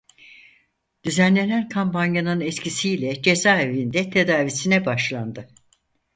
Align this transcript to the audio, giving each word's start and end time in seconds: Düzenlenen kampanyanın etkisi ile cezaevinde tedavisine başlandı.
Düzenlenen 1.03 1.69
kampanyanın 1.69 2.41
etkisi 2.41 2.89
ile 2.89 3.21
cezaevinde 3.21 4.09
tedavisine 4.09 4.85
başlandı. 4.85 5.47